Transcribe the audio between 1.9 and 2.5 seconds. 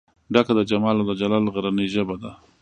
ژبه ده